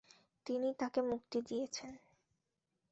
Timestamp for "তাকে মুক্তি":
0.73-1.37